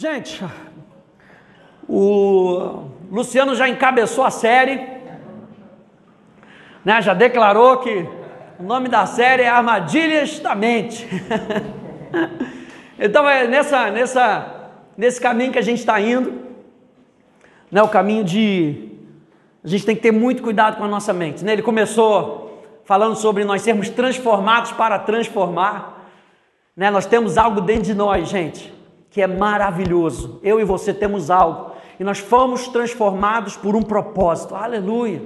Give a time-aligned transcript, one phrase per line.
[0.00, 0.40] Gente,
[1.88, 4.76] o Luciano já encabeçou a série,
[6.84, 7.02] né?
[7.02, 8.06] já declarou que
[8.60, 11.04] o nome da série é Armadilhas da Mente.
[12.96, 16.44] então é nessa, nessa, nesse caminho que a gente está indo,
[17.68, 17.82] né?
[17.82, 18.92] o caminho de.
[19.64, 21.44] A gente tem que ter muito cuidado com a nossa mente.
[21.44, 21.54] Né?
[21.54, 26.08] Ele começou falando sobre nós sermos transformados para transformar.
[26.76, 26.88] Né?
[26.88, 28.77] Nós temos algo dentro de nós, gente
[29.10, 30.40] que é maravilhoso.
[30.42, 34.54] Eu e você temos algo e nós fomos transformados por um propósito.
[34.54, 35.22] Aleluia.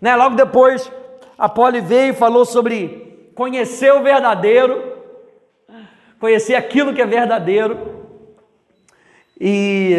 [0.00, 0.14] Né?
[0.16, 0.90] Logo depois,
[1.36, 4.96] a Poli veio e falou sobre conhecer o verdadeiro,
[6.18, 7.98] conhecer aquilo que é verdadeiro.
[9.40, 9.96] E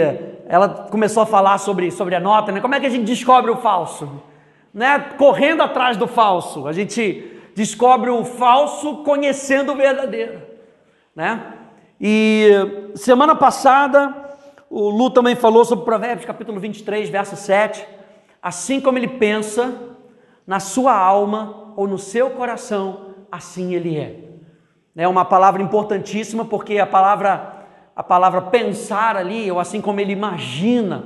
[0.48, 2.60] ela começou a falar sobre, sobre a nota, né?
[2.60, 4.22] Como é que a gente descobre o falso?
[4.74, 5.00] Né?
[5.18, 6.68] Correndo atrás do falso.
[6.68, 10.42] A gente descobre o falso conhecendo o verdadeiro,
[11.16, 11.59] né?
[12.00, 14.14] E semana passada,
[14.70, 17.86] o Lu também falou sobre Provérbios capítulo 23, verso 7.
[18.42, 19.74] Assim como ele pensa
[20.48, 24.30] na sua alma ou no seu coração, assim ele é.
[24.96, 27.58] É uma palavra importantíssima porque a palavra
[27.96, 31.04] a palavra pensar ali, ou assim como ele imagina,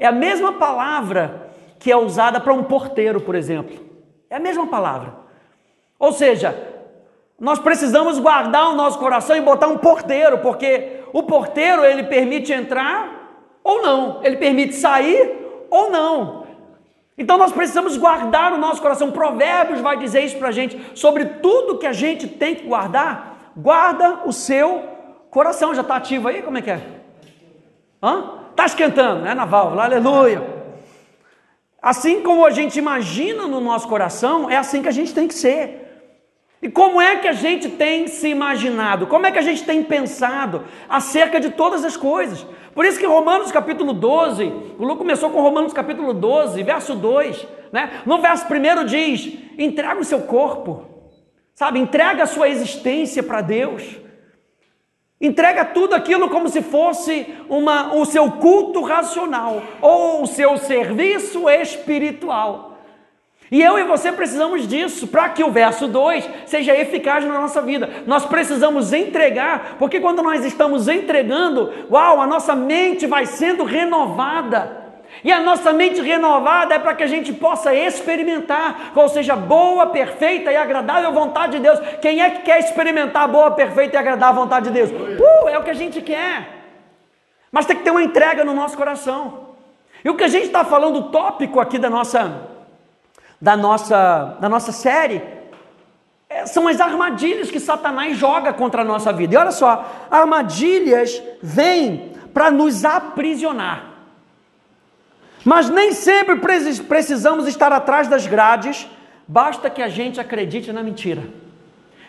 [0.00, 3.78] é a mesma palavra que é usada para um porteiro, por exemplo.
[4.28, 5.14] É a mesma palavra.
[5.96, 6.73] Ou seja,
[7.44, 12.54] nós precisamos guardar o nosso coração e botar um porteiro, porque o porteiro ele permite
[12.54, 16.46] entrar ou não, ele permite sair ou não.
[17.18, 19.12] Então nós precisamos guardar o nosso coração.
[19.12, 23.52] Provérbios vai dizer isso para a gente sobre tudo que a gente tem que guardar.
[23.54, 24.82] Guarda o seu
[25.30, 25.74] coração.
[25.74, 26.40] Já está ativo aí?
[26.40, 26.80] Como é que é?
[28.52, 29.34] Está esquentando, né?
[29.34, 30.42] Na válvula, aleluia.
[31.82, 35.34] Assim como a gente imagina no nosso coração, é assim que a gente tem que
[35.34, 35.83] ser.
[36.64, 39.06] E como é que a gente tem se imaginado?
[39.06, 42.46] Como é que a gente tem pensado acerca de todas as coisas?
[42.74, 47.46] Por isso que Romanos capítulo 12, o Lu começou com Romanos capítulo 12, verso 2,
[47.70, 48.00] né?
[48.06, 50.86] No verso 1 diz: entrega o seu corpo,
[51.54, 51.78] sabe?
[51.78, 53.98] Entrega a sua existência para Deus.
[55.20, 61.46] Entrega tudo aquilo como se fosse uma, o seu culto racional ou o seu serviço
[61.46, 62.73] espiritual.
[63.50, 67.60] E eu e você precisamos disso para que o verso 2 seja eficaz na nossa
[67.60, 67.88] vida.
[68.06, 74.82] Nós precisamos entregar, porque quando nós estamos entregando, uau, a nossa mente vai sendo renovada.
[75.22, 79.86] E a nossa mente renovada é para que a gente possa experimentar qual seja boa,
[79.86, 81.78] perfeita e agradável vontade de Deus.
[82.00, 84.90] Quem é que quer experimentar a boa, perfeita e agradável vontade de Deus?
[84.90, 86.48] Uh, é o que a gente quer.
[87.52, 89.50] Mas tem que ter uma entrega no nosso coração.
[90.04, 92.53] E o que a gente está falando, o tópico aqui da nossa
[93.44, 95.20] da nossa, da nossa série
[96.30, 99.34] é, são as armadilhas que Satanás joga contra a nossa vida.
[99.34, 103.84] E olha só, armadilhas vêm para nos aprisionar.
[105.44, 108.88] Mas nem sempre precisamos estar atrás das grades,
[109.28, 111.22] basta que a gente acredite na mentira.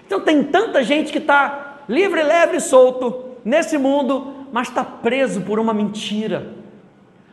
[0.07, 5.41] Então tem tanta gente que está livre, leve e solto nesse mundo, mas está preso
[5.41, 6.63] por uma mentira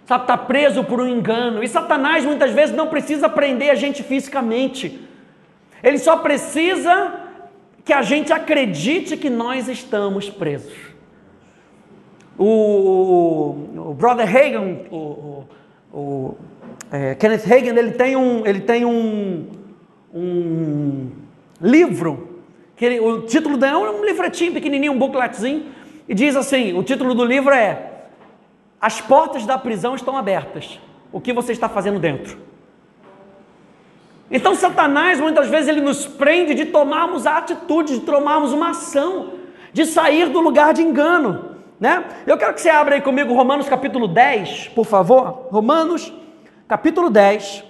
[0.06, 1.62] sabe, está preso por um engano.
[1.62, 5.00] E Satanás muitas vezes não precisa prender a gente fisicamente,
[5.82, 7.20] ele só precisa
[7.84, 10.92] que a gente acredite que nós estamos presos.
[12.38, 15.44] O, o, Brother Hagen, o,
[15.92, 16.34] o
[16.90, 19.48] é, Kenneth Hagen, ele tem um, ele tem um,
[20.14, 21.10] um
[21.60, 22.40] livro,
[22.76, 25.66] que ele, o título dele é um livretinho pequenininho, um bookletzinho,
[26.08, 27.91] e diz assim, o título do livro é
[28.82, 30.80] as portas da prisão estão abertas.
[31.12, 32.36] O que você está fazendo dentro?
[34.28, 39.34] Então, Satanás, muitas vezes, ele nos prende de tomarmos a atitude, de tomarmos uma ação,
[39.72, 41.52] de sair do lugar de engano.
[41.78, 42.04] Né?
[42.26, 45.46] Eu quero que você abra aí comigo Romanos capítulo 10, por favor.
[45.52, 46.12] Romanos
[46.66, 47.62] capítulo 10,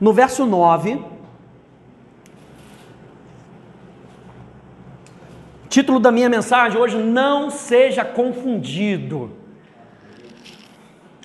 [0.00, 1.13] no verso 9.
[5.74, 9.32] Título da minha mensagem hoje: Não seja confundido.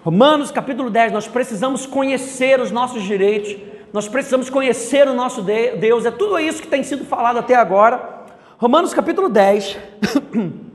[0.01, 3.55] Romanos capítulo 10, nós precisamos conhecer os nossos direitos,
[3.93, 8.25] nós precisamos conhecer o nosso Deus, é tudo isso que tem sido falado até agora.
[8.57, 9.77] Romanos capítulo 10,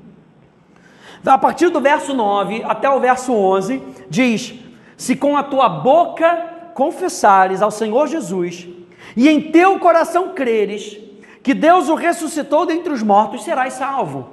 [1.26, 4.54] a partir do verso 9 até o verso 11, diz:
[4.96, 8.68] Se com a tua boca confessares ao Senhor Jesus
[9.16, 11.02] e em teu coração creres
[11.44, 14.28] que Deus o ressuscitou dentre os mortos, serás salvo.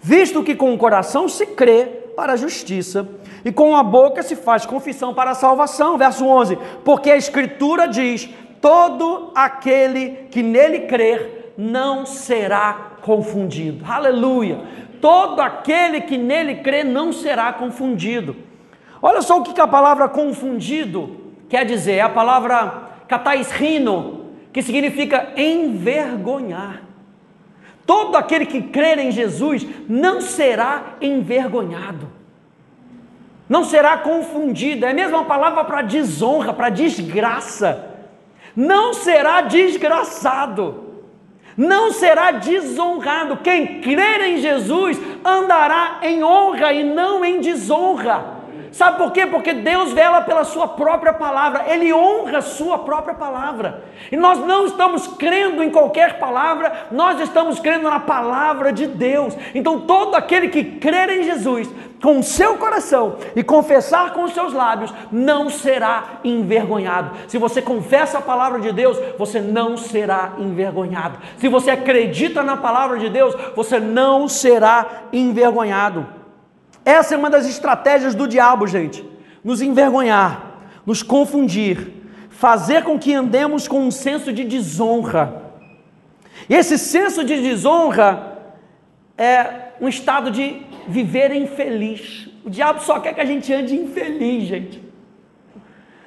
[0.00, 1.84] Visto que com o coração se crê
[2.16, 3.08] para a justiça
[3.44, 5.96] e com a boca se faz confissão para a salvação.
[5.96, 8.28] Verso 11: Porque a Escritura diz:
[8.60, 13.84] todo aquele que nele crer não será confundido.
[13.88, 14.80] Aleluia!
[15.00, 18.36] todo aquele que nele crê não será confundido.
[19.00, 21.16] Olha só o que a palavra confundido
[21.48, 24.19] quer dizer, é a palavra kataisrino,
[24.52, 26.82] que significa envergonhar.
[27.86, 32.08] Todo aquele que crer em Jesus não será envergonhado,
[33.48, 37.96] não será confundido, é a mesma palavra para desonra, para desgraça,
[38.54, 40.90] não será desgraçado
[41.60, 43.36] não será desonrado.
[43.38, 48.39] Quem crer em Jesus andará em honra e não em desonra.
[48.72, 49.26] Sabe por quê?
[49.26, 53.84] Porque Deus vela pela Sua própria palavra, Ele honra a Sua própria palavra.
[54.10, 59.36] E nós não estamos crendo em qualquer palavra, nós estamos crendo na palavra de Deus.
[59.54, 61.68] Então, todo aquele que crer em Jesus
[62.02, 67.10] com o seu coração e confessar com os seus lábios, não será envergonhado.
[67.28, 71.18] Se você confessa a palavra de Deus, você não será envergonhado.
[71.36, 76.19] Se você acredita na palavra de Deus, você não será envergonhado.
[76.84, 79.04] Essa é uma das estratégias do diabo, gente.
[79.44, 81.92] Nos envergonhar, nos confundir,
[82.30, 85.42] fazer com que andemos com um senso de desonra.
[86.48, 88.54] E esse senso de desonra
[89.16, 92.28] é um estado de viver infeliz.
[92.44, 94.82] O diabo só quer que a gente ande infeliz, gente.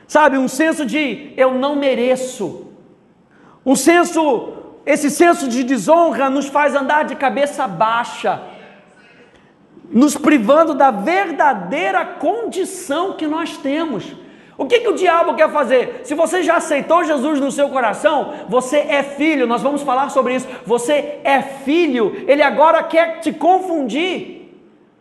[0.07, 2.67] Sabe, um senso de eu não mereço.
[3.65, 4.53] Um senso,
[4.85, 8.41] esse senso de desonra nos faz andar de cabeça baixa
[9.89, 14.13] nos privando da verdadeira condição que nós temos.
[14.57, 16.01] O que, que o diabo quer fazer?
[16.03, 20.35] Se você já aceitou Jesus no seu coração, você é filho, nós vamos falar sobre
[20.35, 20.47] isso.
[20.65, 24.51] Você é filho, ele agora quer te confundir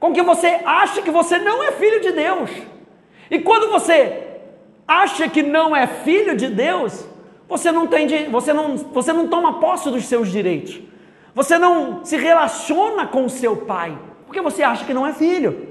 [0.00, 2.50] com que você acha que você não é filho de Deus.
[3.30, 4.20] E quando você
[4.88, 7.06] acha que não é filho de Deus,
[7.48, 10.80] você não tem, você não, você não toma posse dos seus direitos.
[11.34, 13.96] Você não se relaciona com o seu pai
[14.32, 15.68] porque você acha que não é filho.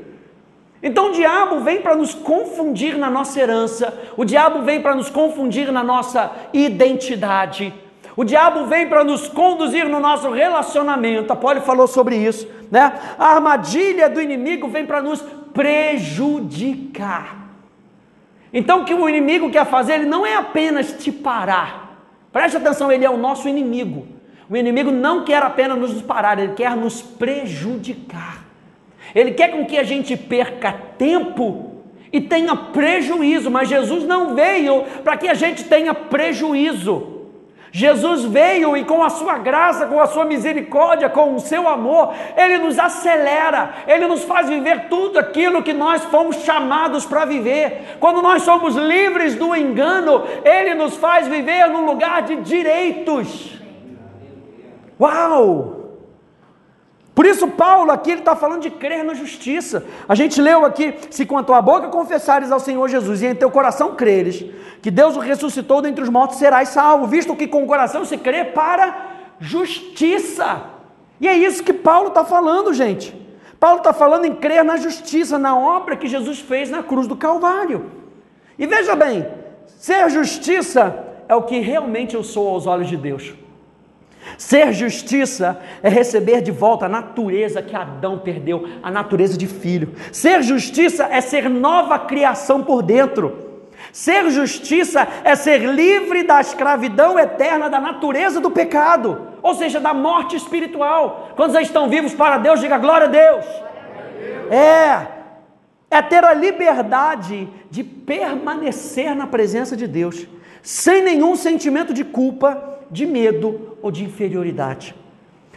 [0.83, 5.09] Então o diabo vem para nos confundir na nossa herança, o diabo vem para nos
[5.09, 7.73] confundir na nossa identidade,
[8.15, 11.33] o diabo vem para nos conduzir no nosso relacionamento.
[11.33, 12.93] A Poli falou sobre isso, né?
[13.17, 15.21] A armadilha do inimigo vem para nos
[15.53, 17.37] prejudicar.
[18.53, 21.97] Então o que o inimigo quer fazer, ele não é apenas te parar.
[22.31, 24.05] Preste atenção, ele é o nosso inimigo.
[24.47, 28.50] O inimigo não quer apenas nos parar, ele quer nos prejudicar.
[29.13, 31.71] Ele quer com que a gente perca tempo
[32.11, 37.21] e tenha prejuízo, mas Jesus não veio para que a gente tenha prejuízo.
[37.73, 42.13] Jesus veio e com a sua graça, com a sua misericórdia, com o seu amor,
[42.35, 47.97] ele nos acelera, ele nos faz viver tudo aquilo que nós fomos chamados para viver.
[48.01, 53.57] Quando nós somos livres do engano, ele nos faz viver num lugar de direitos.
[54.99, 55.80] Uau!
[57.13, 59.85] Por isso, Paulo aqui ele está falando de crer na justiça.
[60.07, 63.35] A gente leu aqui: se com a tua boca confessares ao Senhor Jesus e em
[63.35, 64.45] teu coração creres
[64.81, 68.17] que Deus o ressuscitou dentre os mortos, serás salvo, visto que com o coração se
[68.17, 70.63] crê para justiça.
[71.19, 73.15] E é isso que Paulo está falando, gente.
[73.59, 77.15] Paulo está falando em crer na justiça, na obra que Jesus fez na cruz do
[77.15, 77.91] Calvário.
[78.57, 79.27] E veja bem,
[79.67, 83.33] ser justiça é o que realmente eu sou aos olhos de Deus.
[84.41, 89.93] Ser justiça é receber de volta a natureza que Adão perdeu, a natureza de filho.
[90.11, 93.67] Ser justiça é ser nova criação por dentro.
[93.93, 99.93] Ser justiça é ser livre da escravidão eterna da natureza do pecado, ou seja, da
[99.93, 101.33] morte espiritual.
[101.35, 103.45] Quando vocês estão vivos para Deus, diga glória a Deus.
[104.49, 105.07] É,
[105.91, 110.27] é ter a liberdade de permanecer na presença de Deus,
[110.63, 114.93] sem nenhum sentimento de culpa de medo ou de inferioridade.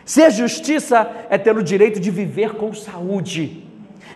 [0.04, 3.64] Ser justiça é ter o direito de viver com saúde,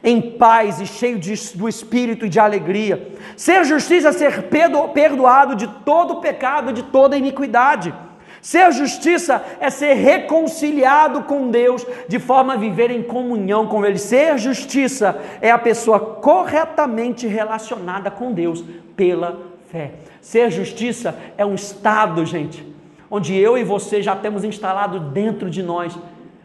[0.05, 3.11] em paz e cheio de, do espírito e de alegria.
[3.37, 4.45] Ser justiça é ser
[4.93, 7.93] perdoado de todo pecado, de toda iniquidade.
[8.41, 13.99] Ser justiça é ser reconciliado com Deus de forma a viver em comunhão com Ele.
[13.99, 19.93] Ser justiça é a pessoa corretamente relacionada com Deus pela fé.
[20.21, 22.65] Ser justiça é um estado, gente,
[23.11, 25.97] onde eu e você já temos instalado dentro de nós,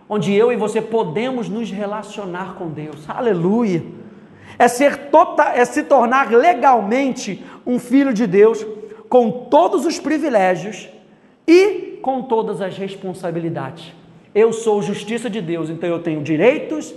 [0.08, 3.10] onde eu e você podemos nos relacionar com Deus.
[3.10, 3.84] Aleluia!
[4.58, 8.65] É ser total, é se tornar legalmente um filho de Deus,
[9.10, 10.89] com todos os privilégios
[11.48, 13.93] e com todas as responsabilidades.
[14.34, 16.93] Eu sou justiça de Deus, então eu tenho direitos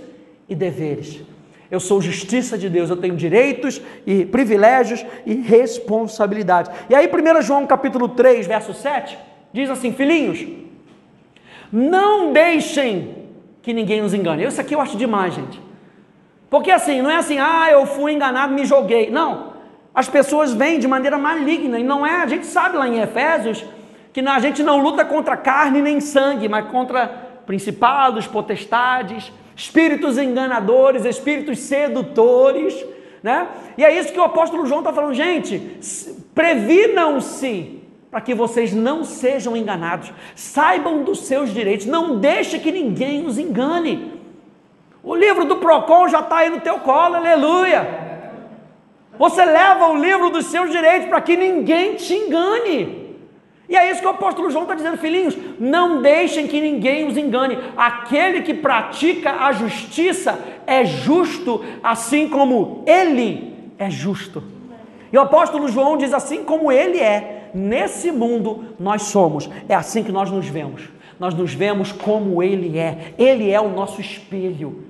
[0.49, 1.21] e deveres.
[1.69, 6.71] Eu sou justiça de Deus, eu tenho direitos e privilégios e responsabilidades.
[6.89, 9.17] E aí, 1 João capítulo 3, verso 7,
[9.57, 10.45] Diz assim: Filhinhos,
[11.71, 13.25] não deixem
[13.63, 14.43] que ninguém nos engane.
[14.43, 15.59] Isso aqui eu acho demais, gente.
[16.47, 19.09] Porque assim, não é assim, ah, eu fui enganado, me joguei.
[19.09, 19.53] Não.
[19.95, 23.65] As pessoas vêm de maneira maligna, e não é, a gente sabe lá em Efésios
[24.13, 27.07] que a gente não luta contra carne nem sangue, mas contra
[27.47, 32.85] principados, potestades, espíritos enganadores, espíritos sedutores,
[33.23, 33.47] né?
[33.75, 35.79] E é isso que o apóstolo João está falando, gente,
[36.35, 43.25] previnam-se para que vocês não sejam enganados, saibam dos seus direitos, não deixe que ninguém
[43.25, 44.13] os engane.
[45.03, 48.07] O livro do Procon já está aí no teu colo, aleluia.
[49.17, 53.07] Você leva o livro dos seus direitos para que ninguém te engane.
[53.69, 57.17] E é isso que o apóstolo João está dizendo, filhinhos, não deixem que ninguém os
[57.17, 57.57] engane.
[57.75, 64.41] Aquele que pratica a justiça é justo, assim como ele é justo.
[65.11, 69.49] E o apóstolo João diz assim como ele é, nesse mundo nós somos.
[69.67, 70.89] É assim que nós nos vemos.
[71.19, 73.13] Nós nos vemos como ele é.
[73.17, 74.87] Ele é o nosso espelho.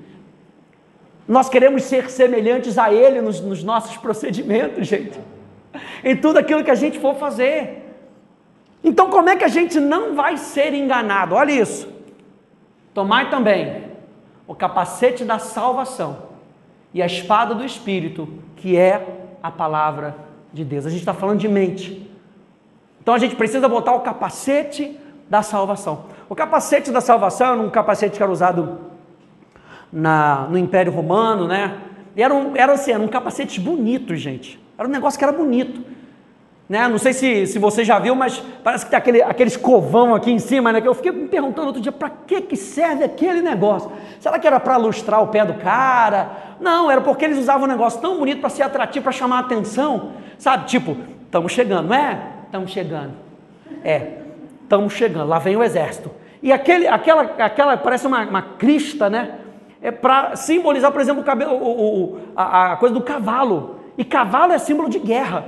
[1.27, 5.19] Nós queremos ser semelhantes a Ele nos, nos nossos procedimentos, gente,
[6.03, 7.83] em tudo aquilo que a gente for fazer.
[8.83, 11.35] Então, como é que a gente não vai ser enganado?
[11.35, 11.91] Olha isso.
[12.93, 13.83] Tomai também
[14.47, 16.27] o capacete da salvação
[16.93, 19.05] e a espada do Espírito, que é
[19.43, 20.15] a palavra
[20.53, 20.85] de Deus.
[20.85, 22.09] A gente está falando de mente.
[23.07, 24.99] Então a gente precisa botar o capacete
[25.29, 26.07] da salvação.
[26.27, 28.79] O capacete da salvação era um capacete que era usado
[29.89, 31.77] na, no Império Romano, né?
[32.17, 34.59] E era, um, era assim, era um capacete bonito, gente.
[34.77, 35.85] Era um negócio que era bonito.
[36.67, 36.85] Né?
[36.89, 40.29] Não sei se, se você já viu, mas parece que tem aquele, aquele escovão aqui
[40.29, 40.81] em cima, né?
[40.81, 43.89] Que eu fiquei me perguntando outro dia, para que, que serve aquele negócio?
[44.19, 46.57] Será que era para lustrar o pé do cara?
[46.59, 49.39] Não, era porque eles usavam um negócio tão bonito para ser atrativo, para chamar a
[49.39, 50.11] atenção.
[50.37, 52.35] Sabe, tipo, estamos chegando, não é?
[52.48, 53.13] Estamos chegando.
[53.84, 54.22] É,
[54.63, 56.12] estamos chegando, lá vem o exército.
[56.42, 59.39] E aquele, aquela, aquela parece uma, uma crista, né?
[59.82, 63.80] é para simbolizar, por exemplo, o cabelo, o, o, a, a coisa do cavalo.
[63.98, 65.46] E cavalo é símbolo de guerra.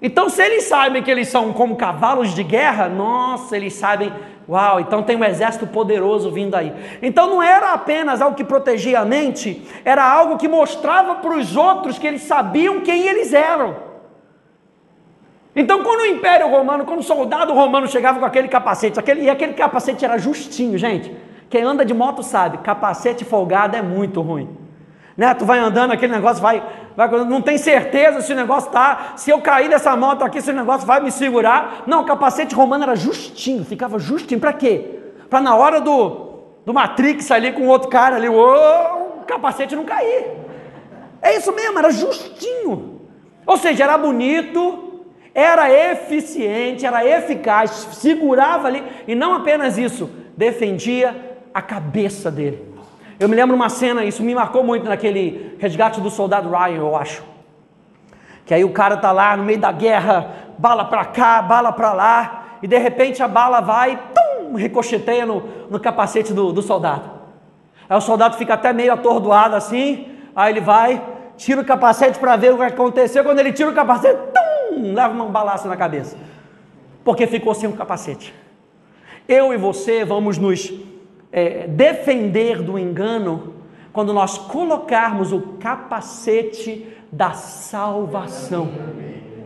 [0.00, 4.12] Então, se eles sabem que eles são como cavalos de guerra, nossa, eles sabem,
[4.46, 6.72] uau, então tem um exército poderoso vindo aí.
[7.00, 11.56] Então, não era apenas algo que protegia a mente, era algo que mostrava para os
[11.56, 13.85] outros que eles sabiam quem eles eram.
[15.58, 19.30] Então, quando o Império Romano, quando o soldado romano chegava com aquele capacete, aquele, e
[19.30, 21.10] aquele capacete era justinho, gente.
[21.48, 24.50] Quem anda de moto sabe, capacete folgado é muito ruim.
[25.16, 25.32] Né?
[25.32, 26.62] Tu vai andando, aquele negócio vai,
[26.94, 30.50] vai não tem certeza se o negócio tá, se eu cair dessa moto aqui, se
[30.50, 31.84] o negócio vai me segurar.
[31.86, 34.38] Não, o capacete romano era justinho, ficava justinho.
[34.38, 34.98] Para quê?
[35.30, 40.32] Para na hora do, do Matrix ali com outro cara ali, o capacete não cair.
[41.22, 43.00] É isso mesmo, era justinho.
[43.46, 44.85] Ou seja, era bonito,
[45.36, 52.74] era eficiente, era eficaz, segurava ali, e não apenas isso, defendia a cabeça dele.
[53.20, 56.96] Eu me lembro uma cena, isso me marcou muito naquele resgate do soldado Ryan, eu
[56.96, 57.22] acho.
[58.46, 61.92] Que aí o cara tá lá no meio da guerra, bala para cá, bala para
[61.92, 67.10] lá, e de repente a bala vai, tum, ricocheteia no, no capacete do, do soldado.
[67.86, 71.02] Aí o soldado fica até meio atordoado assim, aí ele vai,
[71.36, 73.22] tira o capacete para ver o que aconteceu.
[73.22, 74.18] Quando ele tira o capacete,
[74.76, 76.16] tum, leva uma balaça na cabeça,
[77.02, 78.34] porque ficou sem o capacete.
[79.26, 80.72] Eu e você vamos nos
[81.32, 83.54] é, defender do engano
[83.92, 88.68] quando nós colocarmos o capacete da salvação.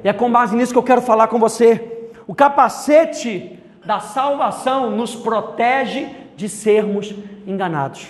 [0.02, 2.10] E é com base nisso que eu quero falar com você.
[2.26, 7.14] O capacete da salvação nos protege de sermos
[7.46, 8.08] enganados.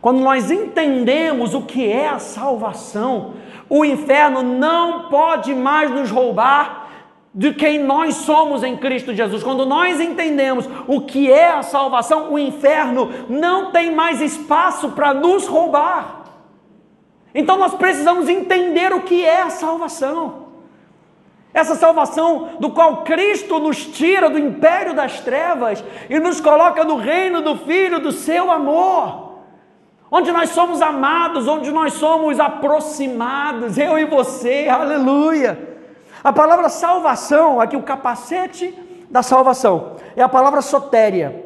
[0.00, 3.34] Quando nós entendemos o que é a salvação,
[3.70, 6.88] o inferno não pode mais nos roubar
[7.32, 9.44] de quem nós somos em Cristo Jesus.
[9.44, 15.14] Quando nós entendemos o que é a salvação, o inferno não tem mais espaço para
[15.14, 16.24] nos roubar.
[17.32, 20.48] Então nós precisamos entender o que é a salvação.
[21.54, 26.96] Essa salvação do qual Cristo nos tira do império das trevas e nos coloca no
[26.96, 29.29] reino do Filho do seu amor.
[30.10, 35.78] Onde nós somos amados, onde nós somos aproximados, eu e você, aleluia.
[36.22, 38.74] A palavra salvação, aqui o capacete
[39.08, 41.44] da salvação, é a palavra sotéria.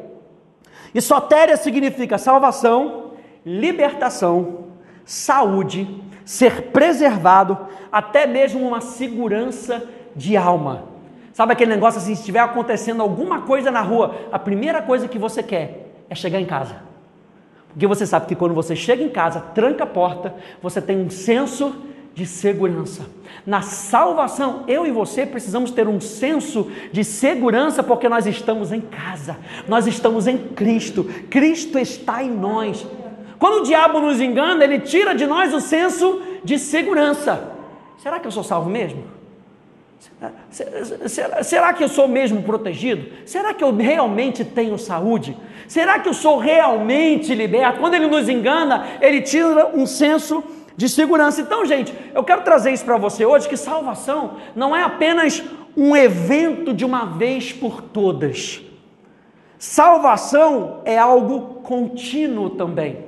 [0.93, 3.11] E sotéria significa salvação,
[3.45, 4.65] libertação,
[5.05, 9.83] saúde, ser preservado, até mesmo uma segurança
[10.15, 10.85] de alma.
[11.33, 15.19] Sabe aquele negócio assim, se estiver acontecendo alguma coisa na rua, a primeira coisa que
[15.19, 16.94] você quer é chegar em casa.
[17.75, 21.09] Porque você sabe que quando você chega em casa, tranca a porta, você tem um
[21.09, 21.75] senso
[22.13, 23.05] de segurança.
[23.45, 28.79] Na salvação, eu e você precisamos ter um senso de segurança porque nós estamos em
[28.79, 32.87] casa, nós estamos em Cristo, Cristo está em nós.
[33.37, 37.51] Quando o diabo nos engana, ele tira de nós o senso de segurança.
[37.97, 39.14] Será que eu sou salvo mesmo?
[41.43, 43.11] Será que eu sou mesmo protegido?
[43.25, 45.35] Será que eu realmente tenho saúde?
[45.67, 47.79] Será que eu sou realmente liberto?
[47.79, 50.43] Quando ele nos engana, ele tira um senso
[50.77, 51.41] de segurança.
[51.41, 55.43] Então, gente, eu quero trazer isso para você hoje: que salvação não é apenas
[55.75, 58.61] um evento de uma vez por todas.
[59.57, 62.99] Salvação é algo contínuo também,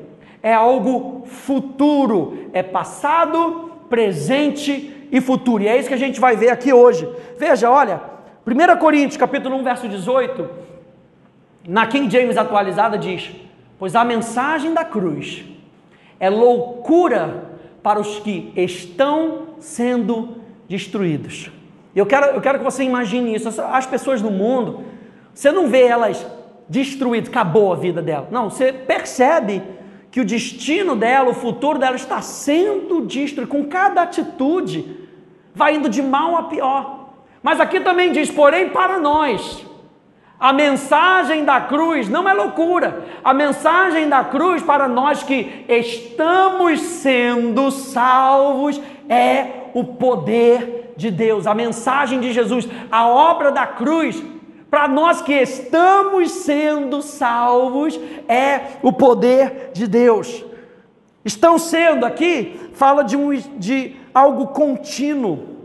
[0.42, 5.64] é algo futuro, é passado, presente e futuro.
[5.64, 7.08] E é isso que a gente vai ver aqui hoje.
[7.38, 8.02] Veja, olha,
[8.46, 10.50] 1 Coríntios, capítulo 1, verso 18,
[11.68, 13.30] na King James atualizada diz:
[13.78, 15.44] "Pois a mensagem da cruz
[16.20, 17.52] é loucura
[17.84, 20.38] para os que estão sendo
[20.68, 21.52] destruídos."
[21.96, 23.50] Eu quero, eu quero que você imagine isso.
[23.62, 24.84] As pessoas do mundo,
[25.34, 26.26] você não vê elas
[26.70, 28.28] destruídas, acabou a vida dela.
[28.30, 29.64] Não, você percebe
[30.18, 34.98] que o destino dela, o futuro dela está sendo destruído com cada atitude,
[35.54, 37.10] vai indo de mal a pior.
[37.44, 39.64] Mas aqui também diz: porém, para nós,
[40.40, 43.06] a mensagem da cruz não é loucura.
[43.24, 51.46] A mensagem da cruz para nós que estamos sendo salvos é o poder de Deus.
[51.46, 54.20] A mensagem de Jesus, a obra da cruz
[54.70, 60.44] para nós que estamos sendo salvos, é o poder de Deus.
[61.24, 65.58] Estão sendo aqui, fala de, um, de algo contínuo.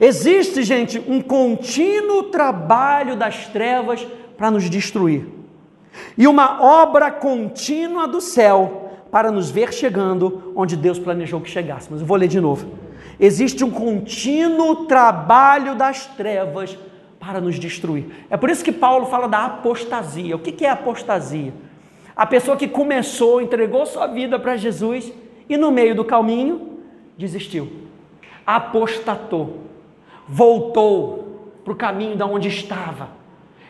[0.00, 5.26] Existe, gente, um contínuo trabalho das trevas para nos destruir,
[6.16, 12.00] e uma obra contínua do céu para nos ver chegando onde Deus planejou que chegássemos.
[12.00, 12.68] Eu vou ler de novo.
[13.18, 16.78] Existe um contínuo trabalho das trevas
[17.18, 18.06] para nos destruir.
[18.30, 20.36] É por isso que Paulo fala da apostasia.
[20.36, 21.52] O que é apostasia?
[22.16, 25.12] A pessoa que começou, entregou sua vida para Jesus
[25.48, 26.78] e no meio do caminho
[27.16, 27.70] desistiu,
[28.46, 29.64] apostatou,
[30.26, 33.17] voltou para o caminho da onde estava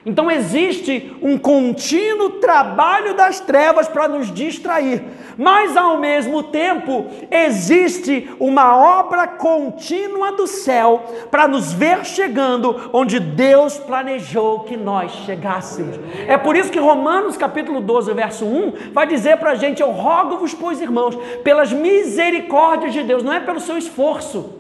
[0.09, 5.05] então existe um contínuo trabalho das trevas para nos distrair,
[5.37, 13.21] mas ao mesmo tempo existe uma obra contínua do céu para nos ver chegando onde
[13.21, 16.01] Deus planejou que nós chegássemos.
[16.27, 19.91] É por isso que Romanos capítulo 12, verso 1 vai dizer para a gente: Eu
[19.91, 24.55] rogo-vos, pois irmãos, pelas misericórdias de Deus, não é pelo seu esforço,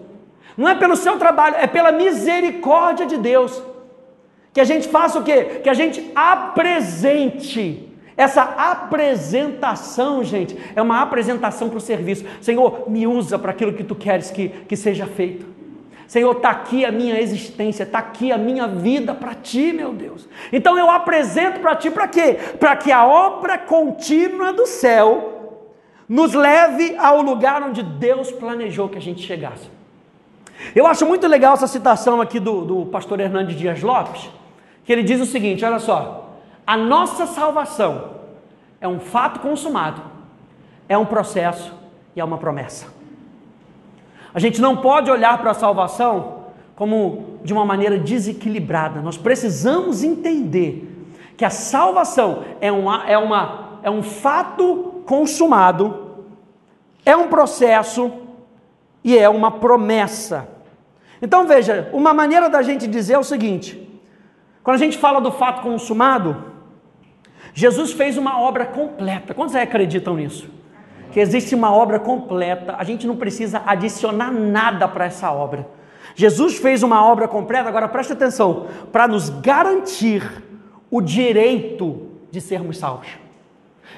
[0.58, 3.62] não é pelo seu trabalho, é pela misericórdia de Deus
[4.52, 5.61] que a gente faça o quê?
[5.62, 7.87] Que a gente apresente.
[8.16, 12.24] Essa apresentação, gente, é uma apresentação para o serviço.
[12.40, 15.46] Senhor, me usa para aquilo que tu queres que, que seja feito.
[16.08, 20.26] Senhor, está aqui a minha existência, está aqui a minha vida para ti, meu Deus.
[20.50, 22.38] Então eu apresento para ti para quê?
[22.58, 25.66] Para que a obra contínua do céu
[26.08, 29.70] nos leve ao lugar onde Deus planejou que a gente chegasse.
[30.74, 34.30] Eu acho muito legal essa citação aqui do, do pastor Hernandes Dias Lopes,
[34.88, 36.31] que ele diz o seguinte: olha só,
[36.66, 38.12] a nossa salvação
[38.81, 40.01] é um fato consumado,
[40.88, 41.74] é um processo
[42.16, 42.87] e é uma promessa.
[44.33, 49.03] A gente não pode olhar para a salvação como de uma maneira desequilibrada.
[49.03, 56.24] Nós precisamos entender que a salvação é, uma, é, uma, é um fato consumado,
[57.05, 58.11] é um processo
[59.05, 60.48] e é uma promessa.
[61.20, 63.88] Então veja, uma maneira da gente dizer é o seguinte:
[64.62, 66.44] quando a gente fala do fato consumado,
[67.54, 69.34] Jesus fez uma obra completa.
[69.34, 70.48] Quantos acreditam nisso?
[71.10, 75.66] Que existe uma obra completa, a gente não precisa adicionar nada para essa obra.
[76.14, 80.22] Jesus fez uma obra completa, agora preste atenção, para nos garantir
[80.90, 83.08] o direito de sermos salvos.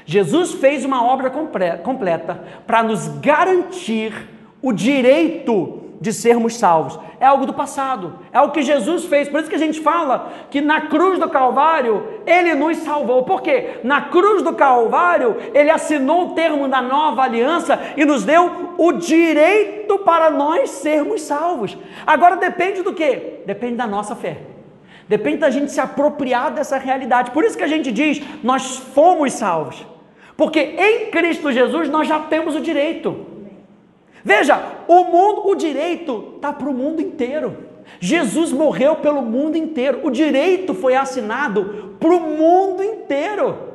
[0.04, 4.12] Jesus fez uma obra completa para nos garantir
[4.62, 6.98] o direito de sermos salvos.
[7.20, 9.28] É algo do passado, é o que Jesus fez.
[9.28, 13.24] Por isso que a gente fala que na cruz do Calvário ele nos salvou.
[13.24, 13.80] Por quê?
[13.84, 18.92] Na cruz do Calvário ele assinou o termo da nova aliança e nos deu o
[18.92, 21.76] direito para nós sermos salvos.
[22.06, 23.42] Agora depende do que?
[23.44, 24.38] Depende da nossa fé.
[25.06, 27.32] Depende da gente se apropriar dessa realidade.
[27.32, 29.84] Por isso que a gente diz: nós fomos salvos.
[30.36, 33.26] Porque em Cristo Jesus nós já temos o direito.
[34.24, 37.70] Veja, o mundo, o direito está para o mundo inteiro.
[37.98, 40.00] Jesus morreu pelo mundo inteiro.
[40.02, 43.70] O direito foi assinado para o mundo inteiro.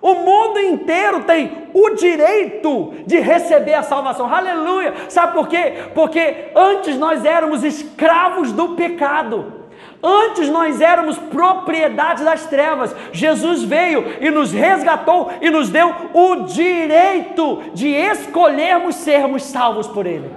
[0.00, 4.32] O mundo inteiro tem o direito de receber a salvação.
[4.32, 4.94] Aleluia!
[5.10, 5.74] Sabe por quê?
[5.94, 9.59] Porque antes nós éramos escravos do pecado.
[10.02, 12.94] Antes nós éramos propriedade das trevas.
[13.12, 20.06] Jesus veio e nos resgatou e nos deu o direito de escolhermos sermos salvos por
[20.06, 20.30] Ele.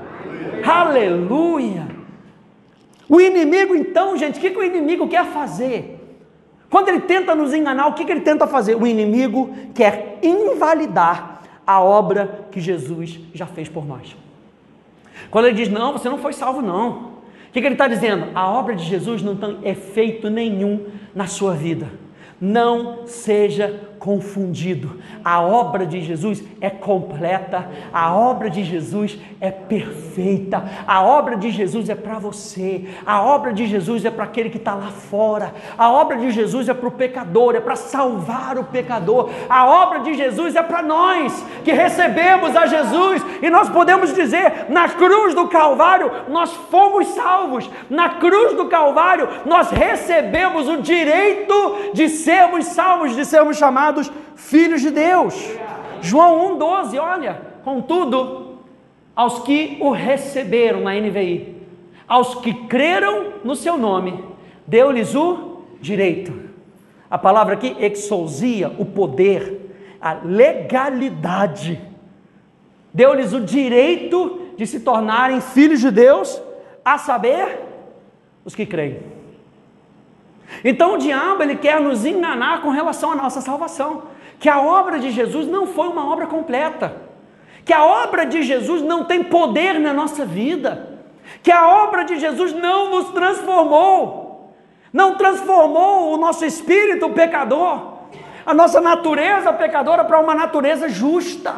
[0.65, 1.87] Aleluia!
[3.07, 5.99] O inimigo, então, gente, o que, que o inimigo quer fazer?
[6.69, 8.75] Quando ele tenta nos enganar, o que, que ele tenta fazer?
[8.75, 14.15] O inimigo quer invalidar a obra que Jesus já fez por nós.
[15.29, 17.12] Quando ele diz, não, você não foi salvo, não.
[17.53, 18.29] Que, que ele está dizendo?
[18.33, 21.87] A obra de Jesus não tem efeito nenhum na sua vida.
[22.41, 24.99] Não seja confundido.
[25.23, 31.49] A obra de Jesus é completa, a obra de Jesus é perfeita, a obra de
[31.49, 35.53] Jesus é para você, a obra de Jesus é para aquele que está lá fora,
[35.77, 39.99] a obra de Jesus é para o pecador, é para salvar o pecador, a obra
[39.99, 45.33] de Jesus é para nós que recebemos a Jesus e nós podemos dizer: na cruz
[45.33, 52.65] do Calvário nós fomos salvos, na cruz do Calvário nós recebemos o direito de sermos
[52.65, 55.35] salvos, de sermos chamados chamados filhos de Deus.
[56.01, 58.57] João 1,12, olha, contudo,
[59.15, 61.55] aos que o receberam na NVI,
[62.07, 64.23] aos que creram no seu nome,
[64.65, 66.33] deu-lhes o direito.
[67.09, 71.79] A palavra aqui, exousia, o poder, a legalidade.
[72.93, 76.41] Deu-lhes o direito de se tornarem filhos de Deus,
[76.83, 77.59] a saber,
[78.43, 79.12] os que creem.
[80.63, 84.03] Então o diabo ele quer nos enganar com relação à nossa salvação,
[84.39, 86.95] que a obra de Jesus não foi uma obra completa,
[87.63, 90.99] que a obra de Jesus não tem poder na nossa vida,
[91.41, 94.53] que a obra de Jesus não nos transformou,
[94.91, 97.93] não transformou o nosso espírito pecador,
[98.45, 101.55] a nossa natureza pecadora para uma natureza justa.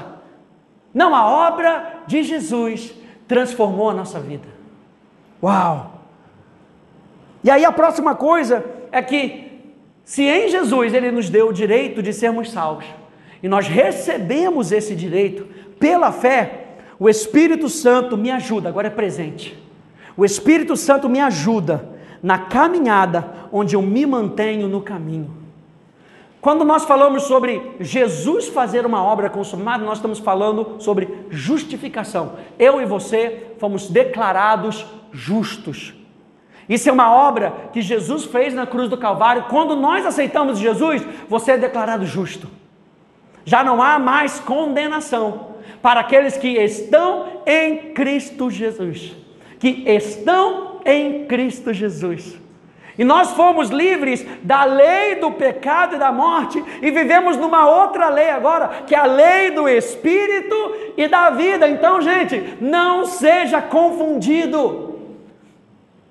[0.93, 2.93] Não, a obra de Jesus
[3.27, 4.47] transformou a nossa vida.
[5.41, 5.91] Uau!
[7.43, 8.63] E aí a próxima coisa
[8.95, 9.51] é que,
[10.05, 12.86] se em Jesus Ele nos deu o direito de sermos salvos,
[13.43, 15.45] e nós recebemos esse direito
[15.77, 19.62] pela fé, o Espírito Santo me ajuda, agora é presente.
[20.15, 21.89] O Espírito Santo me ajuda
[22.23, 25.29] na caminhada onde eu me mantenho no caminho.
[26.39, 32.38] Quando nós falamos sobre Jesus fazer uma obra consumada, nós estamos falando sobre justificação.
[32.58, 35.93] Eu e você fomos declarados justos.
[36.67, 39.45] Isso é uma obra que Jesus fez na cruz do Calvário.
[39.49, 42.49] Quando nós aceitamos Jesus, você é declarado justo.
[43.43, 49.15] Já não há mais condenação para aqueles que estão em Cristo Jesus.
[49.60, 52.39] Que estão em Cristo Jesus.
[52.97, 58.08] E nós fomos livres da lei do pecado e da morte e vivemos numa outra
[58.08, 60.56] lei agora, que é a lei do espírito
[60.95, 61.67] e da vida.
[61.67, 64.85] Então, gente, não seja confundido.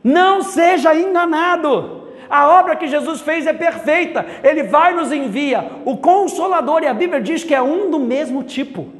[0.05, 2.03] Não seja enganado.
[2.29, 4.27] A obra que Jesus fez é perfeita.
[4.43, 8.43] Ele vai nos envia o consolador e a Bíblia diz que é um do mesmo
[8.43, 8.93] tipo.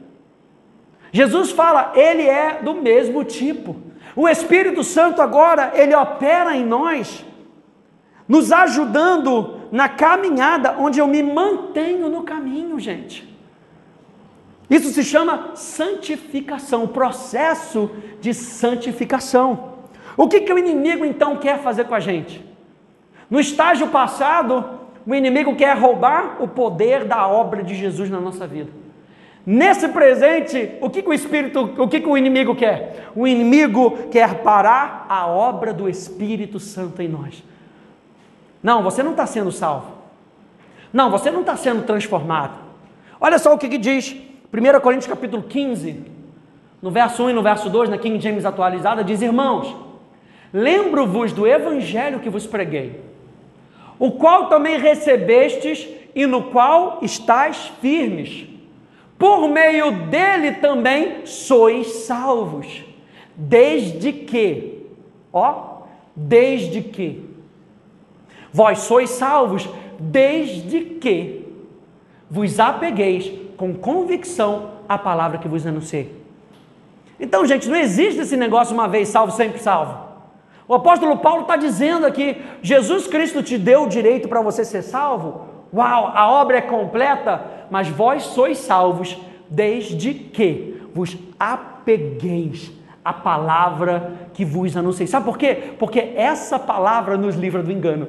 [1.13, 3.77] Jesus fala, ele é do mesmo tipo.
[4.17, 7.25] O Espírito Santo agora, ele opera em nós,
[8.27, 13.29] nos ajudando na caminhada onde eu me mantenho no caminho, gente.
[14.71, 17.91] Isso se chama santificação, processo
[18.21, 19.74] de santificação.
[20.17, 22.45] O que, que o inimigo então quer fazer com a gente?
[23.29, 28.47] No estágio passado, o inimigo quer roubar o poder da obra de Jesus na nossa
[28.47, 28.71] vida.
[29.47, 33.11] Nesse presente, o que, que o Espírito, o que, que o inimigo quer?
[33.15, 37.43] O inimigo quer parar a obra do Espírito Santo em nós.
[38.63, 39.93] Não, você não está sendo salvo.
[40.91, 42.55] Não, você não está sendo transformado.
[43.21, 44.17] Olha só o que, que diz
[44.53, 46.05] 1 Coríntios capítulo 15,
[46.81, 49.77] no verso 1 e no verso 2, na King James atualizada, diz: Irmãos,
[50.57, 53.01] Lembro-vos do evangelho que vos preguei,
[53.99, 58.47] o qual também recebestes e no qual estáis firmes.
[59.19, 62.85] Por meio dele também sois salvos,
[63.35, 64.87] desde que,
[65.33, 65.83] ó,
[66.15, 67.29] desde que,
[68.53, 71.49] vós sois salvos, desde que
[72.31, 76.15] vos apegueis com convicção à palavra que vos anunciei.
[77.19, 80.04] Então, gente, não existe esse negócio uma vez salvo, sempre salvo.
[80.67, 84.83] O apóstolo Paulo está dizendo aqui: Jesus Cristo te deu o direito para você ser
[84.83, 85.47] salvo.
[85.73, 89.19] Uau, a obra é completa, mas vós sois salvos
[89.51, 92.73] desde que vos apegueis
[93.05, 95.07] à palavra que vos anunciei.
[95.07, 95.75] Sabe por quê?
[95.79, 98.09] Porque essa palavra nos livra do engano.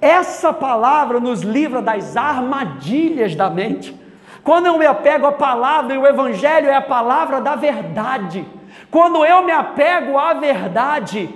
[0.00, 3.98] Essa palavra nos livra das armadilhas da mente.
[4.42, 8.46] Quando eu me apego à palavra, e o Evangelho é a palavra da verdade.
[8.90, 11.28] Quando eu me apego à verdade,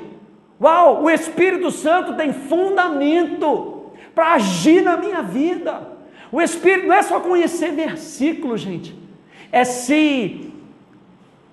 [0.61, 5.95] uau, o Espírito Santo tem fundamento para agir na minha vida.
[6.31, 8.97] O Espírito não é só conhecer versículos, gente,
[9.53, 10.53] é se.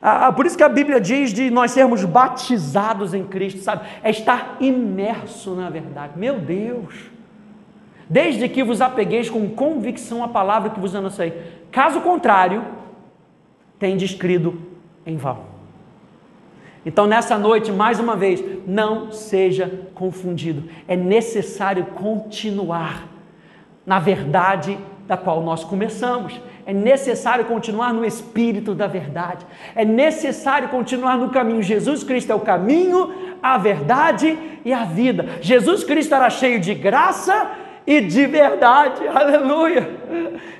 [0.02, 3.88] Ah, por isso que a Bíblia diz de nós sermos batizados em Cristo, sabe?
[4.02, 6.14] É estar imerso na verdade.
[6.18, 7.12] Meu Deus!
[8.12, 11.32] desde que vos apegueis com convicção à palavra que vos anunciei.
[11.72, 12.62] Caso contrário,
[13.80, 14.62] tem descrido
[15.06, 15.51] em vão.
[16.86, 20.68] Então, nessa noite, mais uma vez, não seja confundido.
[20.88, 23.08] É necessário continuar
[23.86, 26.40] na verdade da qual nós começamos.
[26.66, 29.46] É necessário continuar no espírito da verdade.
[29.76, 31.62] É necessário continuar no caminho.
[31.62, 35.26] Jesus Cristo é o caminho, a verdade e a vida.
[35.42, 37.52] Jesus Cristo era cheio de graça
[37.86, 39.08] e de verdade.
[39.08, 39.90] Aleluia!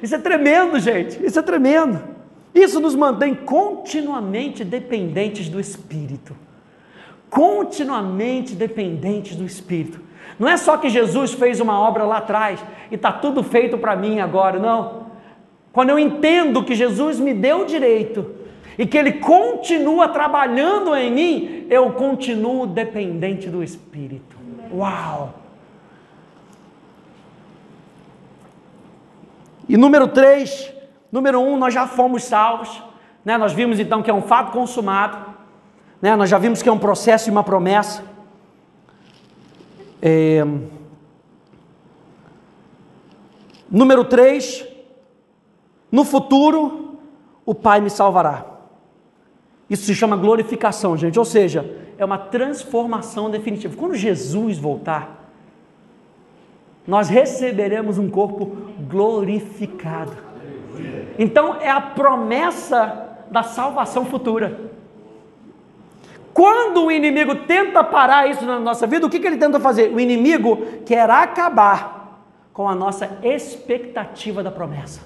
[0.02, 1.24] Isso é tremendo, gente.
[1.24, 2.02] Isso é tremendo.
[2.54, 6.36] Isso nos mantém continuamente dependentes do Espírito.
[7.30, 10.02] Continuamente dependentes do Espírito.
[10.38, 13.96] Não é só que Jesus fez uma obra lá atrás e está tudo feito para
[13.96, 15.08] mim agora, não.
[15.72, 18.36] Quando eu entendo que Jesus me deu o direito
[18.78, 24.36] e que Ele continua trabalhando em mim, eu continuo dependente do Espírito.
[24.74, 25.36] Uau!
[29.70, 30.74] E número três,
[31.12, 32.82] número um, nós já fomos salvos,
[33.26, 33.38] né?
[33.38, 35.34] nós vimos então que é um fato consumado,
[36.02, 36.16] né?
[36.16, 38.04] nós já vimos que é um processo e uma promessa.
[40.02, 40.44] É...
[43.70, 44.66] Número três,
[45.92, 46.98] no futuro
[47.46, 48.46] o Pai me salvará.
[49.70, 53.76] Isso se chama glorificação, gente, ou seja, é uma transformação definitiva.
[53.78, 55.32] Quando Jesus voltar,
[56.86, 58.58] nós receberemos um corpo
[58.90, 60.31] glorificado.
[61.18, 64.72] Então é a promessa da salvação futura.
[66.34, 69.94] Quando o inimigo tenta parar isso na nossa vida, o que, que ele tenta fazer?
[69.94, 75.02] O inimigo quer acabar com a nossa expectativa da promessa.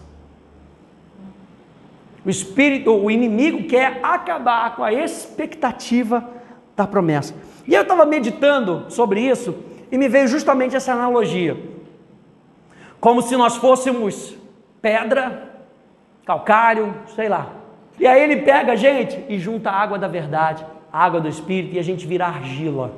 [2.25, 6.27] O espírito, o inimigo quer acabar com a expectativa
[6.75, 7.35] da promessa.
[7.67, 9.55] E eu estava meditando sobre isso
[9.91, 11.75] e me veio justamente essa analogia
[13.05, 14.35] como se nós fôssemos
[14.81, 15.54] pedra,
[16.25, 17.53] calcário, sei lá.
[17.99, 21.29] E aí ele pega a gente e junta a água da verdade, a água do
[21.29, 22.91] Espírito, e a gente vira argila.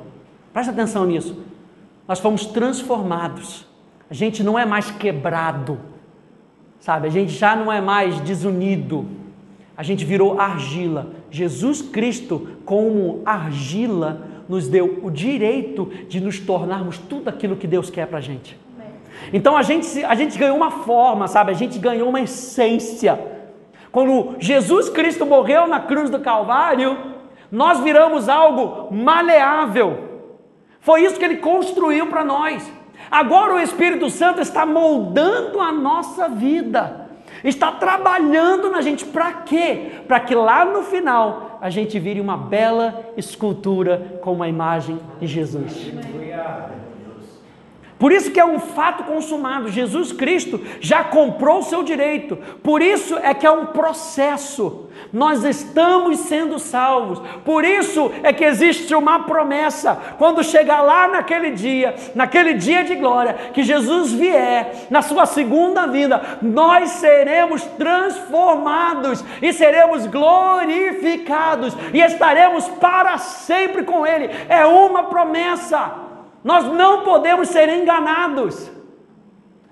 [0.52, 1.40] Presta atenção nisso.
[2.06, 3.66] Nós fomos transformados.
[4.10, 5.78] A gente não é mais quebrado,
[6.80, 7.06] sabe?
[7.06, 9.06] A gente já não é mais desunido.
[9.76, 11.12] A gente virou argila.
[11.30, 17.90] Jesus Cristo, como argila, nos deu o direito de nos tornarmos tudo aquilo que Deus
[17.90, 18.58] quer para a gente.
[19.32, 21.50] Então a gente, a gente ganhou uma forma, sabe?
[21.50, 23.18] A gente ganhou uma essência.
[23.90, 26.96] Quando Jesus Cristo morreu na cruz do Calvário,
[27.50, 30.08] nós viramos algo maleável.
[30.80, 32.70] Foi isso que ele construiu para nós.
[33.10, 37.08] Agora o Espírito Santo está moldando a nossa vida,
[37.42, 39.92] está trabalhando na gente para quê?
[40.06, 45.26] Para que lá no final a gente vire uma bela escultura com uma imagem de
[45.26, 45.92] Jesus.
[47.98, 49.70] Por isso que é um fato consumado.
[49.70, 52.36] Jesus Cristo já comprou o seu direito.
[52.62, 54.88] Por isso é que é um processo.
[55.12, 57.20] Nós estamos sendo salvos.
[57.44, 59.98] Por isso é que existe uma promessa.
[60.16, 65.86] Quando chegar lá naquele dia, naquele dia de glória, que Jesus vier, na sua segunda
[65.86, 74.30] vinda, nós seremos transformados e seremos glorificados e estaremos para sempre com Ele.
[74.48, 76.07] É uma promessa.
[76.48, 78.70] Nós não podemos ser enganados.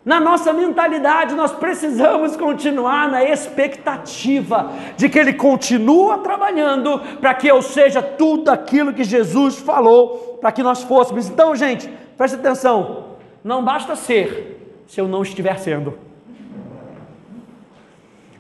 [0.05, 7.49] Na nossa mentalidade, nós precisamos continuar na expectativa de que Ele continua trabalhando para que
[7.49, 11.31] eu seja tudo aquilo que Jesus falou para que nós fôssemos.
[11.31, 13.07] Então, gente, preste atenção:
[13.43, 15.99] não basta ser se eu não estiver sendo.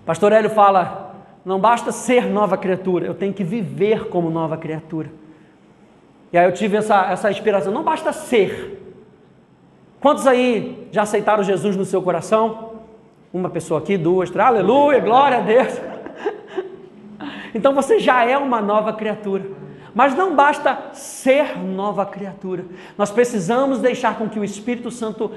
[0.05, 5.11] Pastor Hélio fala: não basta ser nova criatura, eu tenho que viver como nova criatura.
[6.37, 7.72] E aí eu tive essa, essa inspiração.
[7.72, 8.94] Não basta ser.
[9.99, 12.75] Quantos aí já aceitaram Jesus no seu coração?
[13.33, 14.46] Uma pessoa aqui, duas, três.
[14.46, 15.81] Aleluia, glória a Deus.
[17.55, 19.44] Então você já é uma nova criatura.
[19.94, 22.66] Mas não basta ser nova criatura.
[22.99, 25.33] Nós precisamos deixar com que o Espírito Santo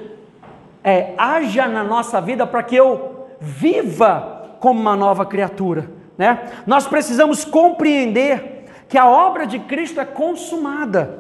[0.84, 5.90] é, haja na nossa vida para que eu viva como uma nova criatura.
[6.18, 6.40] Né?
[6.68, 8.59] Nós precisamos compreender
[8.90, 11.20] que a obra de Cristo é consumada.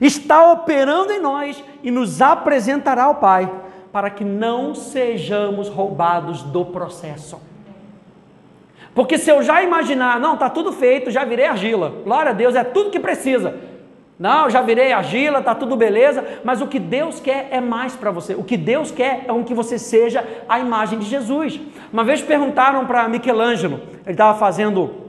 [0.00, 3.50] está operando em nós e nos apresentará ao Pai,
[3.92, 7.40] para que não sejamos roubados do processo.
[8.94, 12.54] Porque se eu já imaginar, não, está tudo feito, já virei argila, glória a Deus,
[12.54, 13.54] é tudo que precisa.
[14.18, 18.10] Não, já virei argila, está tudo beleza, mas o que Deus quer é mais para
[18.10, 18.34] você.
[18.34, 21.60] O que Deus quer é um que você seja a imagem de Jesus.
[21.92, 25.07] Uma vez perguntaram para Michelangelo, ele estava fazendo,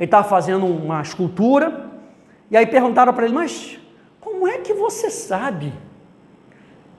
[0.00, 1.90] ele estava fazendo uma escultura,
[2.50, 3.78] e aí perguntaram para ele, mas
[4.18, 5.74] como é que você sabe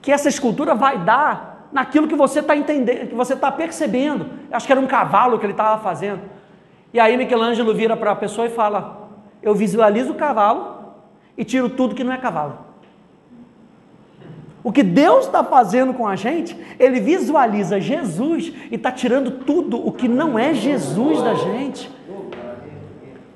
[0.00, 4.30] que essa escultura vai dar naquilo que você está entendendo, que você está percebendo?
[4.52, 6.20] Acho que era um cavalo que ele estava fazendo.
[6.94, 9.08] E aí Michelangelo vira para a pessoa e fala:
[9.42, 10.94] Eu visualizo o cavalo
[11.36, 12.56] e tiro tudo que não é cavalo.
[14.62, 19.84] O que Deus está fazendo com a gente, Ele visualiza Jesus e está tirando tudo
[19.84, 21.90] o que não é Jesus da gente.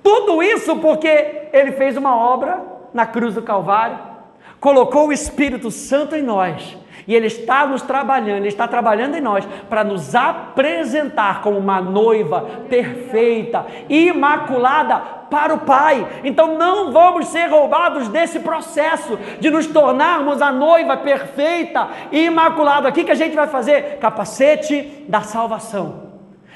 [0.07, 2.63] Tudo isso porque Ele fez uma obra
[2.95, 3.99] na cruz do Calvário,
[4.61, 9.21] colocou o Espírito Santo em nós e Ele está nos trabalhando, Ele está trabalhando em
[9.21, 14.97] nós para nos apresentar como uma noiva perfeita, imaculada
[15.29, 16.07] para o Pai.
[16.23, 22.91] Então não vamos ser roubados desse processo de nos tornarmos a noiva perfeita imaculada.
[22.91, 23.99] O que, que a gente vai fazer?
[23.99, 26.07] Capacete da salvação.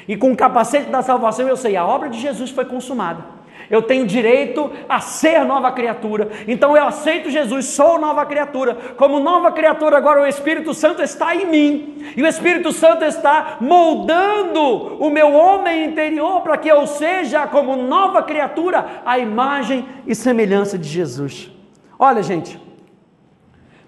[0.06, 3.39] E com o capacete da salvação eu sei, a obra de Jesus foi consumada
[3.70, 6.28] eu tenho direito a ser nova criatura.
[6.48, 8.74] Então eu aceito Jesus, sou nova criatura.
[8.96, 12.12] Como nova criatura, agora o Espírito Santo está em mim.
[12.16, 14.60] E o Espírito Santo está moldando
[14.98, 20.76] o meu homem interior para que eu seja, como nova criatura, a imagem e semelhança
[20.76, 21.48] de Jesus.
[21.96, 22.60] Olha, gente,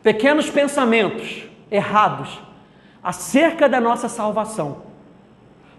[0.01, 2.41] pequenos pensamentos errados
[3.03, 4.83] acerca da nossa salvação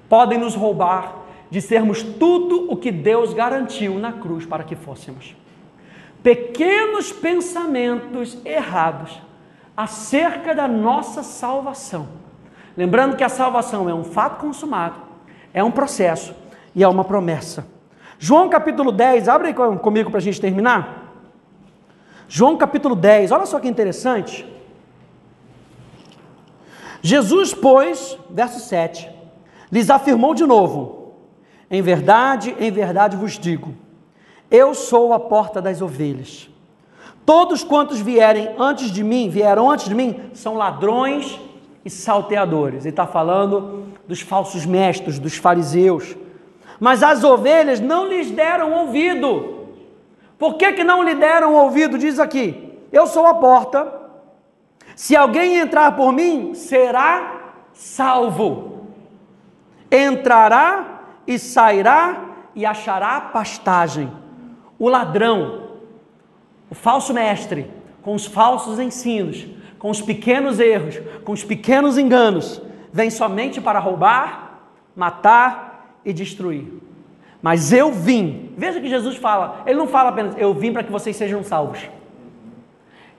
[0.10, 1.23] podem nos roubar
[1.54, 5.36] de sermos tudo o que Deus garantiu na cruz para que fôssemos.
[6.24, 9.22] Pequenos pensamentos errados
[9.78, 12.08] acerca da nossa salvação.
[12.76, 14.96] Lembrando que a salvação é um fato consumado,
[15.54, 16.34] é um processo
[16.74, 17.68] e é uma promessa.
[18.18, 21.14] João capítulo 10, abre comigo para a gente terminar.
[22.28, 24.44] João capítulo 10, olha só que interessante.
[27.00, 29.08] Jesus, pois, verso 7,
[29.72, 31.03] lhes afirmou de novo:
[31.74, 33.74] em verdade, em verdade vos digo:
[34.54, 36.48] eu sou a porta das ovelhas.
[37.26, 41.40] Todos quantos vierem antes de mim, vieram antes de mim, são ladrões
[41.84, 42.86] e salteadores.
[42.86, 46.16] Ele está falando dos falsos mestres, dos fariseus.
[46.80, 49.70] Mas as ovelhas não lhes deram ouvido.
[50.38, 51.98] Por que, que não lhe deram ouvido?
[51.98, 54.02] Diz aqui: Eu sou a porta.
[54.96, 58.90] Se alguém entrar por mim, será salvo.
[59.92, 60.93] Entrará
[61.26, 64.12] e sairá e achará pastagem.
[64.78, 65.70] O ladrão,
[66.70, 67.70] o falso mestre,
[68.02, 69.46] com os falsos ensinos,
[69.80, 74.62] com os pequenos erros, com os pequenos enganos, vem somente para roubar,
[74.96, 76.68] matar e destruir.
[77.42, 80.92] Mas eu vim, veja que Jesus fala, ele não fala apenas, eu vim para que
[80.92, 81.90] vocês sejam salvos.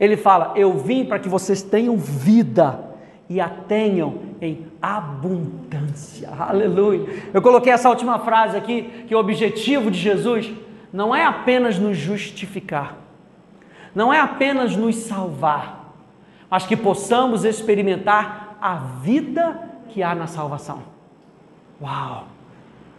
[0.01, 2.81] Ele fala, eu vim para que vocês tenham vida
[3.29, 6.31] e a tenham em abundância.
[6.31, 7.31] Aleluia.
[7.33, 10.53] Eu coloquei essa última frase aqui, que o objetivo de Jesus
[10.92, 12.97] não é apenas nos justificar,
[13.94, 15.92] não é apenas nos salvar,
[16.49, 20.83] mas que possamos experimentar a vida que há na salvação.
[21.83, 22.29] Uau!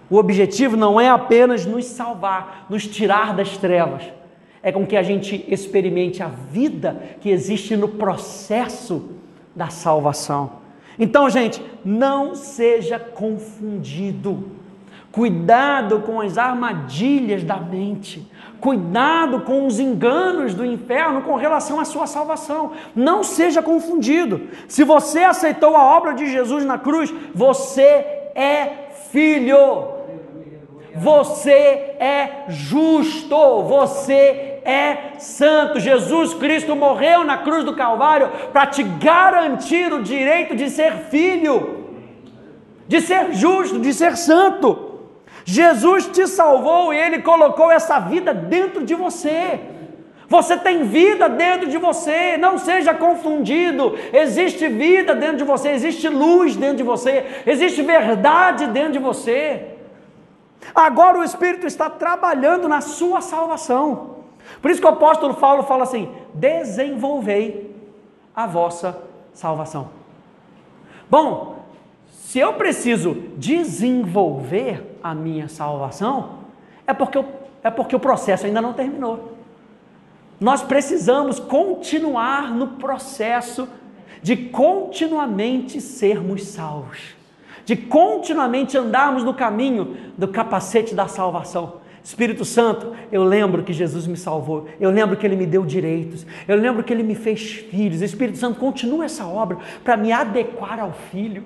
[0.09, 4.03] O objetivo não é apenas nos salvar, nos tirar das trevas,
[4.61, 9.11] é com que a gente experimente a vida que existe no processo
[9.55, 10.64] da salvação.
[10.97, 14.51] Então, gente, não seja confundido.
[15.11, 18.29] Cuidado com as armadilhas da mente.
[18.59, 22.71] Cuidado com os enganos do inferno com relação à sua salvação.
[22.95, 24.41] Não seja confundido.
[24.67, 27.81] Se você aceitou a obra de Jesus na cruz, você
[28.33, 29.87] é filho.
[30.95, 33.63] Você é justo.
[33.63, 35.79] Você é santo.
[35.79, 41.85] Jesus Cristo morreu na cruz do Calvário para te garantir o direito de ser filho,
[42.87, 44.93] de ser justo, de ser santo.
[45.45, 49.59] Jesus te salvou e ele colocou essa vida dentro de você.
[50.27, 53.95] Você tem vida dentro de você, não seja confundido.
[54.11, 59.67] Existe vida dentro de você, existe luz dentro de você, existe verdade dentro de você.
[60.73, 64.14] Agora o Espírito está trabalhando na sua salvação.
[64.65, 67.71] Por isso que o apóstolo Paulo fala assim: desenvolvei
[68.35, 68.99] a vossa
[69.31, 69.89] salvação.
[71.07, 71.63] Bom,
[72.09, 76.39] se eu preciso desenvolver a minha salvação,
[76.87, 77.25] é porque, eu,
[77.61, 79.33] é porque o processo ainda não terminou.
[80.39, 83.69] Nós precisamos continuar no processo
[84.23, 87.15] de continuamente sermos salvos,
[87.65, 91.84] de continuamente andarmos no caminho do capacete da salvação.
[92.05, 96.23] Espírito Santo, eu lembro que Jesus me salvou, eu lembro que Ele me deu direitos,
[96.47, 97.99] eu lembro que Ele me fez filhos.
[98.03, 101.43] Espírito Santo, continua essa obra para me adequar ao Filho.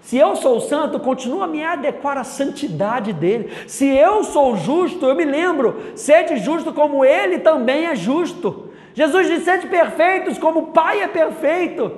[0.00, 3.50] Se eu sou santo, continua a me adequar à santidade dele.
[3.66, 8.70] Se eu sou justo, eu me lembro, sede justo como ele também é justo.
[8.94, 11.90] Jesus disse: sede perfeitos como o Pai é perfeito.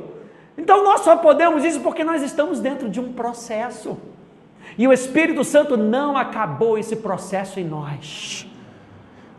[0.57, 3.99] Então nós só podemos isso porque nós estamos dentro de um processo.
[4.81, 8.51] E o Espírito Santo não acabou esse processo em nós.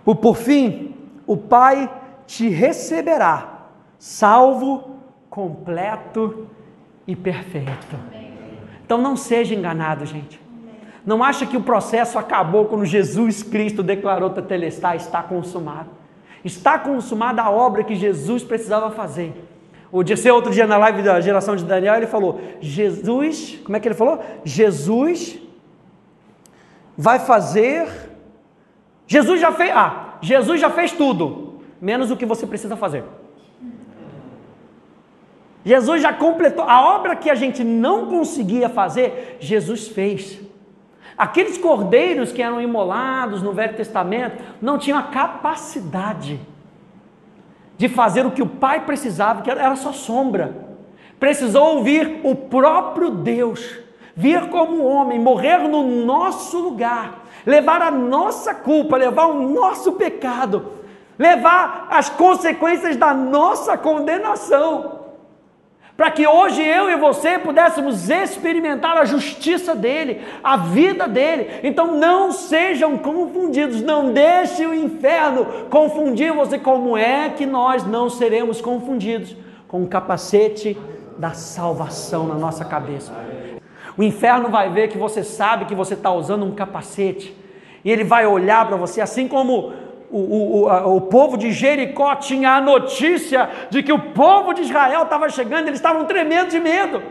[0.06, 0.94] Por, por fim,
[1.26, 1.92] o Pai
[2.28, 4.98] te receberá, salvo,
[5.32, 6.48] completo
[7.08, 7.98] e perfeito.
[8.86, 10.40] Então não seja enganado, gente.
[11.04, 15.90] Não acha que o processo acabou quando Jesus Cristo declarou Tetelestai, está consumado.
[16.46, 19.34] Está consumada a obra que Jesus precisava fazer.
[19.92, 23.80] O dia, outro dia na live da geração de Daniel, ele falou: Jesus, como é
[23.80, 24.24] que ele falou?
[24.46, 25.38] Jesus
[26.98, 27.88] vai fazer.
[29.06, 29.72] Jesus já fez.
[29.76, 33.04] Ah, Jesus já fez tudo, menos o que você precisa fazer.
[35.64, 40.40] Jesus já completou a obra que a gente não conseguia fazer, Jesus fez.
[41.18, 46.40] Aqueles cordeiros que eram imolados no Velho Testamento não tinham a capacidade
[47.82, 50.56] de fazer o que o Pai precisava, que era só sombra.
[51.20, 53.80] Precisou ouvir o próprio Deus
[54.16, 60.74] vir como homem, morrer no nosso lugar, levar a nossa culpa, levar o nosso pecado,
[61.18, 65.01] levar as consequências da nossa condenação
[65.96, 71.60] para que hoje eu e você pudéssemos experimentar a justiça dele, a vida dele.
[71.64, 76.58] Então não sejam confundidos, não deixe o inferno confundir você.
[76.58, 79.36] Como é que nós não seremos confundidos
[79.68, 80.78] com o capacete
[81.18, 83.14] da salvação na nossa cabeça?
[83.98, 87.36] O inferno vai ver que você sabe que você está usando um capacete
[87.84, 89.74] e ele vai olhar para você assim como
[90.12, 95.04] o, o, o, povo de Jericó tinha a notícia de que o povo de Israel
[95.04, 97.02] estava chegando, eles estavam tremendo de medo,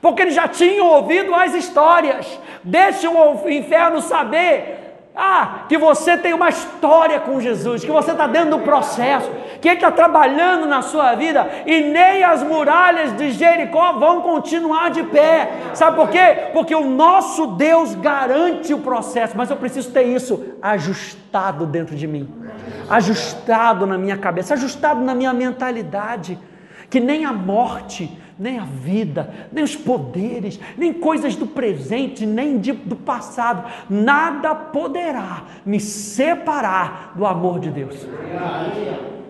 [0.00, 2.38] porque eles já tinham ouvido as histórias.
[2.62, 4.84] Deixe o inferno saber
[5.16, 9.30] ah, que você tem uma história com Jesus, que você está dentro do processo,
[9.64, 15.02] que está trabalhando na sua vida e nem as muralhas de Jericó vão continuar de
[15.04, 15.50] pé.
[15.72, 16.50] Sabe por quê?
[16.52, 22.06] Porque o nosso Deus garante o processo, mas eu preciso ter isso ajustado dentro de
[22.06, 22.28] mim,
[22.90, 26.38] ajustado na minha cabeça, ajustado na minha mentalidade,
[26.90, 32.58] que nem a morte nem a vida, nem os poderes, nem coisas do presente, nem
[32.58, 38.06] de, do passado, nada poderá me separar do amor de Deus.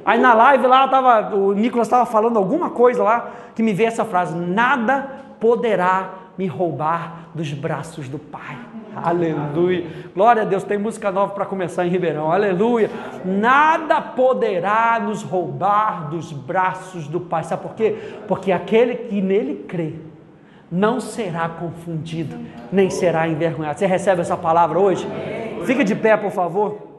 [0.04, 3.88] Aí na live lá tava, o Nicolas estava falando alguma coisa lá que me veio
[3.88, 5.08] essa frase: nada
[5.40, 8.58] poderá me roubar dos braços do Pai.
[8.96, 9.86] Aleluia.
[10.14, 10.62] Glória a Deus.
[10.62, 12.30] Tem música nova para começar em Ribeirão.
[12.30, 12.90] Aleluia.
[13.24, 17.42] Nada poderá nos roubar dos braços do Pai.
[17.44, 17.96] Sabe por quê?
[18.28, 19.94] Porque aquele que nele crê
[20.70, 22.36] não será confundido,
[22.70, 23.78] nem será envergonhado.
[23.78, 25.06] Você recebe essa palavra hoje?
[25.64, 26.93] Fica de pé, por favor.